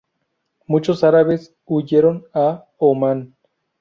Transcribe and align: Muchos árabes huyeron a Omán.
Muchos 0.65 1.03
árabes 1.03 1.53
huyeron 1.67 2.25
a 2.33 2.65
Omán. 2.79 3.35